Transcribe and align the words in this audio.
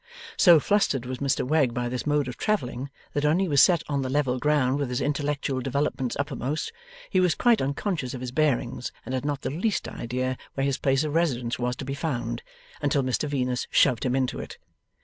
So 0.35 0.59
flustered 0.59 1.05
was 1.05 1.19
Mr 1.19 1.45
Wegg 1.47 1.75
by 1.75 1.87
this 1.87 2.07
mode 2.07 2.27
of 2.27 2.35
travelling, 2.35 2.89
that 3.13 3.23
when 3.23 3.37
he 3.37 3.47
was 3.47 3.61
set 3.61 3.83
on 3.87 4.01
the 4.01 4.09
level 4.09 4.39
ground 4.39 4.79
with 4.79 4.89
his 4.89 4.99
intellectual 4.99 5.61
developments 5.61 6.15
uppermost, 6.19 6.73
he 7.11 7.19
was 7.19 7.35
quite 7.35 7.61
unconscious 7.61 8.15
of 8.15 8.21
his 8.21 8.31
bearings, 8.31 8.91
and 9.05 9.13
had 9.13 9.25
not 9.25 9.41
the 9.43 9.51
least 9.51 9.87
idea 9.87 10.39
where 10.55 10.65
his 10.65 10.79
place 10.79 11.03
of 11.03 11.13
residence 11.13 11.59
was 11.59 11.75
to 11.75 11.85
be 11.85 11.93
found, 11.93 12.41
until 12.81 13.03
Mr 13.03 13.29
Venus 13.29 13.67
shoved 13.69 14.03
him 14.03 14.15
into 14.15 14.39
it. 14.39 14.57